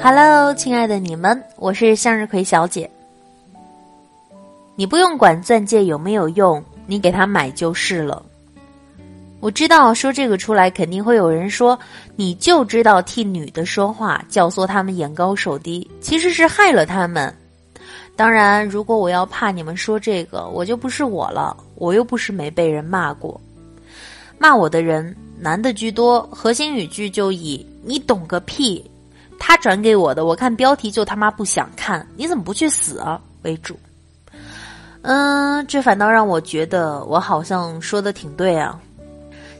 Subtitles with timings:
[0.00, 2.90] Hello，亲爱的你们，我是向日葵小姐。
[4.74, 8.24] 你不用管钻戒有没有用，你给他买就是了。
[9.40, 11.78] 我知道说这个出来，肯定会有人说，
[12.16, 17.32] 你就知道替女的说话，教唆他们眼高手低，其实是害了他们。
[18.16, 23.40] 当然，如果我要怕你们说这个，我就不是我了，我又不是没被人骂过。
[24.38, 28.84] 骂我的人，男的居多，核心语句就以“你懂个屁”，
[29.38, 33.76] 他转给我的，我看标题就他妈不想看，你怎么不去死啊为主。
[35.02, 38.80] 嗯，这反倒让我觉得我好像说的挺对啊。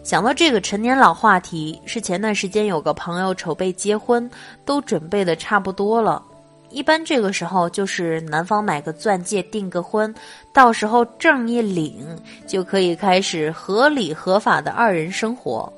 [0.04, 4.28] 想到这个陈年老话题，是前段时间有个朋友筹备结婚，
[4.64, 6.22] 都准备的差不多了。
[6.70, 10.14] 一般这个时候就是男方买个钻戒订个婚，
[10.52, 12.06] 到时候证一领
[12.46, 15.72] 就可以开始合理合法的二人生活。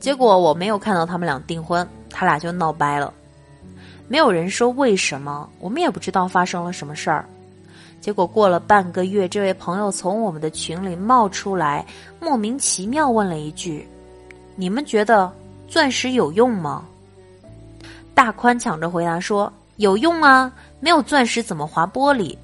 [0.00, 3.12] 结果我没有看到他们俩订婚，他俩就闹掰了。
[4.08, 7.28] 没有人说为什么，我们也不知道发生了什么事儿。
[8.00, 11.84] 结果过了半个月，这位朋友从我们的群里冒出来，
[12.20, 13.86] 莫名其妙问了一句
[14.54, 15.32] ：“你们觉得
[15.66, 16.84] 钻石有用吗？”
[18.14, 22.36] 大宽抢着回答说：“有用啊，没有钻石怎么划玻璃？”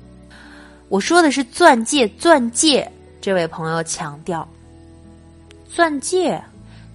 [0.88, 2.90] 我说的是钻戒，钻戒。
[3.20, 4.46] 这位朋友强调
[5.72, 6.42] ：“钻戒，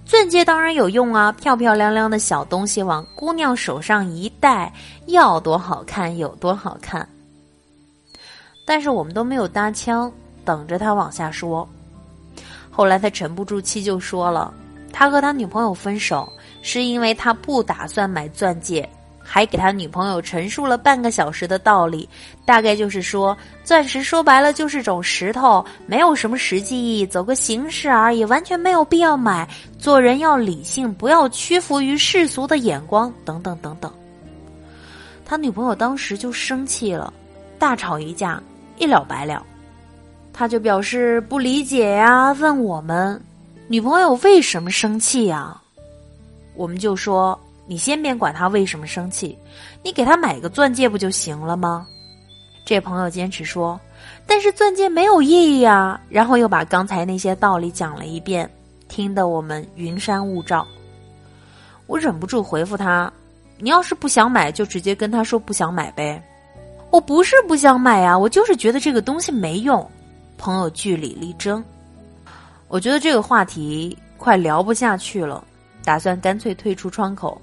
[0.04, 4.72] 钻戒当然有用啊，漂漂亮亮的小东西往姑娘手上一戴，
[5.06, 7.08] 要多好看有多好看。”
[8.64, 10.12] 但是我们都没有搭腔，
[10.44, 11.66] 等着他往下说。
[12.70, 14.52] 后来他沉不住气，就说了
[14.92, 16.30] ：“他和他女朋友分手，
[16.62, 18.88] 是因为他不打算买钻戒，
[19.30, 22.08] 还给他女朋友陈述了半个小时的道理，
[22.46, 29.46] 大概就是说，钻石说白了就是种石头，没有什么实际意义，走个形式而已，完全没有必要买。
[29.78, 33.92] 做人要理性，不要屈服于世俗的眼光，等等等等。”
[35.26, 37.12] 他女朋友当时就生气了，
[37.58, 38.42] 大吵一架。
[38.78, 39.44] 一了百了，
[40.32, 43.20] 他就表示不理解呀，问我们
[43.66, 45.60] 女朋友为什么生气呀？
[46.54, 47.36] 我们就说
[47.68, 49.38] 你先别管他为什么生气，
[49.82, 51.86] 你给他买个钻戒不就行了吗？
[52.64, 53.78] 这朋友坚持说，
[54.26, 58.50] 但是钻戒没有意义啊，然后又把刚才那些道理讲了一遍，
[58.88, 60.66] 听得我们云山雾罩。
[61.86, 63.12] 我忍不住回复他：
[63.58, 66.22] 你要是不想买，就直接跟他说不想买呗。
[66.90, 69.86] 我不是不想买呀，我就是觉得这个东西没用。
[70.38, 71.62] 朋友据理力争，
[72.68, 75.44] 我觉得这个话题快聊不下去了，
[75.84, 77.38] 打算干脆退出窗口。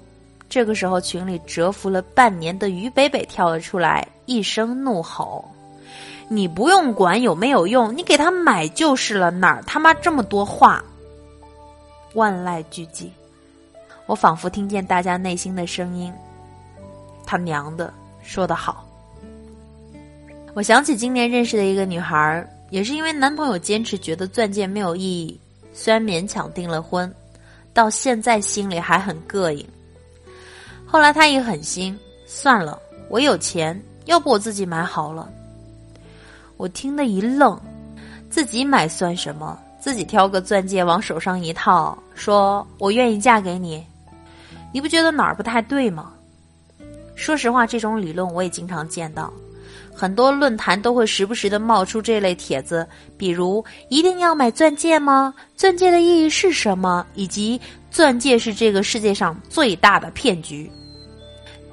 [0.48, 5.44] 这个时候，群里蛰伏了半年的于北北跳了出来，一声怒吼
[6.28, 10.82] ：“你不用管有没有用，你给他买就是了，哪儿他妈这么多话？”
[12.14, 13.08] 万籁俱寂，
[14.06, 16.12] 我仿佛听见大家内心的声音
[17.26, 17.92] ：“他娘的，
[18.22, 18.86] 说得好。”
[20.54, 25.38] 我想起今年认识的一个女孩，也是因为男朋友坚持觉得钻戒没有意义，
[25.74, 27.12] 虽然勉强订了婚，
[27.74, 29.66] 到现在心里还很膈应。
[30.86, 32.78] 后来他一狠心，算了，
[33.10, 35.28] 我有钱，要不我自己买好了。
[36.56, 37.60] 我听得一愣，
[38.30, 39.58] 自己买算什么？
[39.78, 43.84] 自己挑个钻戒往手上一套，说我愿意嫁给你，
[44.72, 46.12] 你不觉得哪儿不太对吗？
[47.14, 49.32] 说实话，这种理论我也经常见到。
[49.96, 52.86] 很多论坛都会时不时的冒出这类帖子，
[53.16, 55.32] 比如“一定要买钻戒吗？
[55.56, 57.58] 钻戒的意义是什么？”以及
[57.90, 60.70] “钻戒是这个世界上最大的骗局。”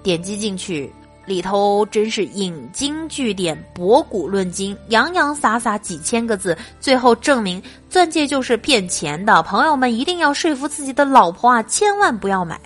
[0.01, 0.89] 点击进去，
[1.25, 9.43] 里头真是引经据典、博古论今，洋洋洒洒几千个字，最后证明钻戒就是骗钱的。
[9.43, 12.59] 朋友们一定要说服自己的老婆啊，千万不要买。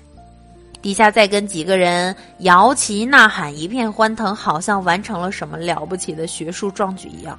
[0.87, 7.37] 底下再跟几个人摇旗呐喊，一片欢腾，好像完成了什么了不起的学术壮举一样。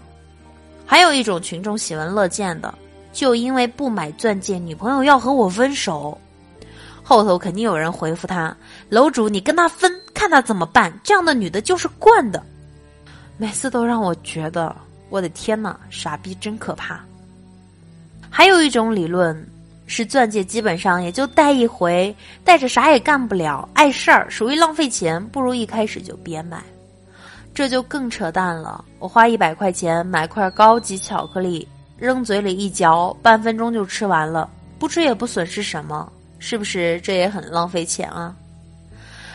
[0.85, 2.75] 还有一种群众喜闻乐见的，
[3.11, 6.19] 就因为不买钻戒，女朋友要和我分手。
[7.03, 8.55] 后头肯定有人回复他
[8.91, 12.45] ：“楼主，你跟他分，看他怎么办。”这样的女的就是惯的，
[13.39, 14.77] 每次都让我觉得，
[15.09, 17.01] 我的天呐，傻逼真可怕。
[18.29, 19.35] 还有一种理论。
[19.89, 22.15] 是钻戒，基本上也就戴一回，
[22.45, 26.63] 戴着啥也干不了，碍事儿，属于浪费钱，不如一开始就别买。
[27.55, 28.85] 这就更扯淡了。
[28.99, 34.49] 我花一百块钱买块高级巧克力，扔嘴里一嚼，半分钟就吃完了，
[34.79, 37.01] 不吃也不损失什么，是不是？
[37.01, 38.37] 这也很浪费钱啊。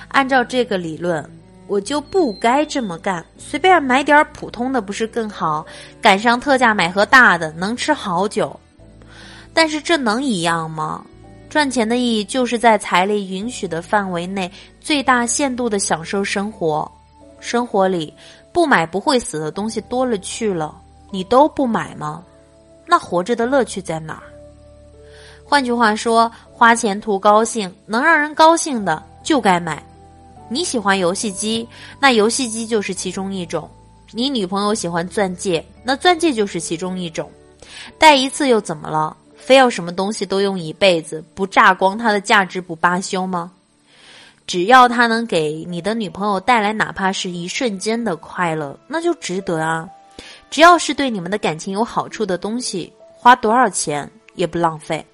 [0.09, 1.27] 按照这个理论，
[1.65, 5.65] 我就不该这么干，随便买点普通的不是更好？
[5.99, 8.57] 赶上特价买盒大的，能吃好久。
[9.53, 11.05] 但是这能一样吗？
[11.49, 14.51] 赚钱的意义就是在财力允许的范围内，
[14.81, 16.91] 最大限度的享受生活。
[17.39, 18.11] 生活里
[18.51, 20.75] 不买不会死的东西多了去了，
[21.11, 22.23] 你都不买吗？
[22.87, 24.23] 那活着的乐趣在哪儿？
[25.45, 29.83] 换句话说，花钱图高兴，能让人高兴的就该买。
[30.49, 31.67] 你喜欢游戏机，
[31.99, 33.69] 那游戏机就是其中一种；
[34.11, 37.29] 你女朋友喜欢钻戒，那钻戒就是其中一种。
[37.99, 39.15] 戴一次又怎么了？
[39.43, 43.51] 非要什么东西都用一辈子，不榨光它的价值不罢休吗？
[44.47, 49.87] 只要它能给你的女朋友带来哪怕是一瞬间的快乐，那就值得啊！
[50.49, 55.05] 只要是对你们的感情有好处的东西，花多少钱也不浪费。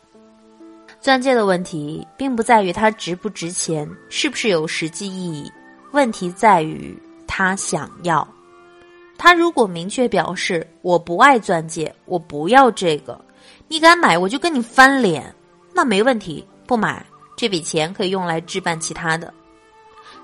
[1.02, 5.52] 钻戒的问题并不在于它值不值钱，是不是有实际意义，
[5.92, 6.96] 问题在于
[7.26, 8.28] 他想要。
[9.18, 13.20] 他如果明确表示我不爱钻戒，我不要这个。
[13.68, 15.34] 你敢买，我就跟你翻脸，
[15.74, 17.06] 那没问题，不买，
[17.36, 19.34] 这笔钱可以用来置办其他的。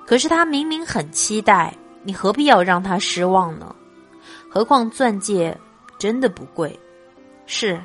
[0.06, 1.74] 可是他明明很期待，
[2.04, 3.75] 你何必要让他失望呢？
[4.50, 5.56] 何况钻戒
[5.98, 6.80] 真的不贵，
[7.45, 7.80] 是，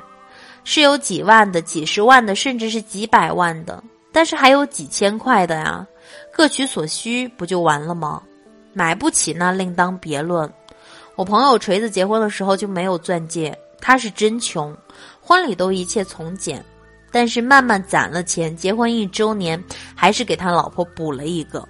[0.63, 5.85] 是有几万的、几十万的，甚至是几百万的，但是还有几千块的呀，
[6.31, 8.21] 各取所需不就完了吗？
[8.73, 10.51] 买不起那另当别论。
[11.15, 14.75] 我朋友锤子结婚的时候就没有钻戒，他是真穷。
[15.21, 16.63] 婚礼都一切从简，
[17.11, 19.63] 但是慢慢攒了钱，结婚一周年
[19.95, 21.65] 还是给他老婆补了一个，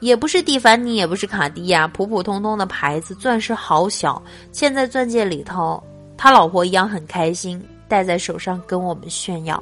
[0.00, 4.22] 也不是蒂凡尼，也不是卡地亚，普普通通的牌子，钻石好小，
[4.52, 5.82] 嵌在钻戒里头，
[6.16, 9.60] 他老婆一样很开心，戴在手上跟我们炫耀。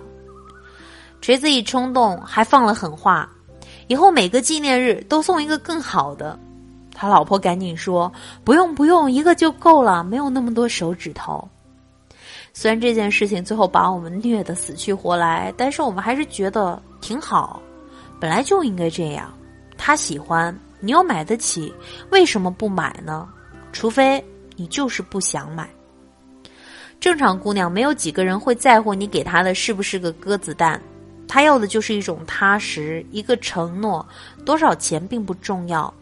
[1.20, 3.29] 锤子一冲动还放了狠话，
[3.88, 6.38] 以后每个纪念日都送一个更好的。
[6.94, 8.12] 他老婆赶紧说
[8.44, 11.49] ：“不用不用，一个就够了，没有那么多手指头。”
[12.52, 17.62] 虽然这件事情最后把我们虐得死去活来，但是我们还是觉得挺好，
[18.19, 19.32] 本来就应该这样。
[19.79, 21.73] 他喜欢，你又买得起，
[22.11, 23.29] 为什么不买呢？
[23.73, 24.23] 除非
[24.56, 25.70] 你就是不想买。
[26.99, 30.79] 正常姑娘没有几个人会在乎你给她的是不是个鸽子蛋，
[31.26, 34.06] 她要的就是一种踏实，一个承诺。
[34.44, 35.93] 多少钱并不重要。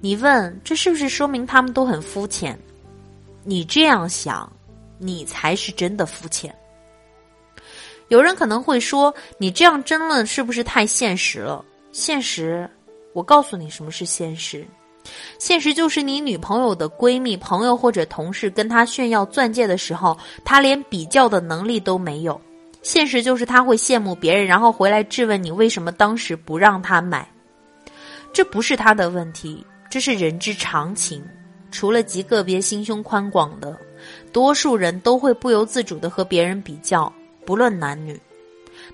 [0.00, 2.58] 你问这是不是说明他们都很肤浅？
[3.44, 4.50] 你这样想。
[5.00, 6.54] 你才是真的肤浅。
[8.08, 11.64] 有人可能会说，你这样争论是不是太现实了？
[11.92, 12.68] 现实，
[13.14, 14.66] 我告诉你什么是现实。
[15.38, 22.38] 现实就是你女朋友的闺蜜、朋友或者同事跟她炫耀钻戒的时候，她连比较的能力都没有。
[22.82, 27.28] 现实就是她会羡慕别人，然后回来质问你为什么当时不让她买。
[28.32, 31.24] 这不是她的问题，这是人之常情。
[31.70, 33.78] 除了极个别心胸宽广的。
[34.32, 37.12] 多数人都会不由自主的和别人比较，
[37.44, 38.20] 不论男女。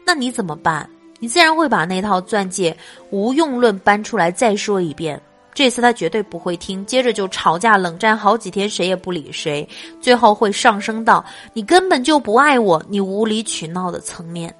[0.04, 0.88] 那你怎么办？
[1.18, 2.76] 你自然会把那套钻戒
[3.10, 5.20] 无用论搬出来再说一遍。
[5.54, 9.66] 这次他绝对不会听，接着就吵架冷战好几天，谁也不理谁，
[10.02, 11.24] 最后会上升到
[11.54, 14.54] 你根本就不爱我，你无理取闹的层面，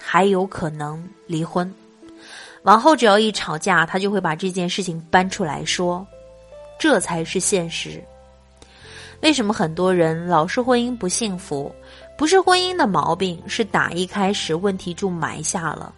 [0.00, 1.70] 还有可能离婚。
[2.62, 6.06] 往后只要一吵架，他就会把这件事情搬出来说，
[6.78, 8.02] 这才是现实。
[9.20, 11.74] 为什么很多人老是婚姻不幸福？
[12.16, 15.92] 不是婚姻的毛病，是打一开始问题就埋下了。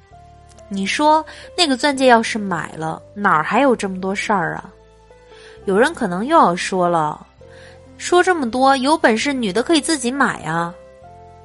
[0.69, 1.25] 你说
[1.57, 4.71] 那个钻戒要是买了，哪儿还有这么多事儿啊？
[5.67, 7.27] 有人可能又要说了，
[7.99, 10.75] 说这么多，有本事女的可以自己买啊。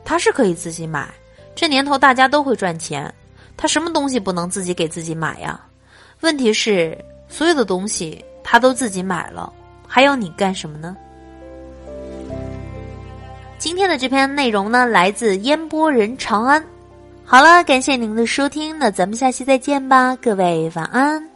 [0.06, 1.10] 她是可以自己买，
[1.56, 3.14] 这年头大家都会赚钱，
[3.58, 5.60] 她什么东西不能自己给自己买呀？
[6.22, 9.52] 问题是所有的东西她都自己买了，
[9.88, 10.96] 还要你干什么呢？
[13.58, 16.64] 今天的这篇内容呢，来自烟波人长安。
[17.24, 21.35] 好了，感谢您的收听，那咱们下期再见吧，各位晚安。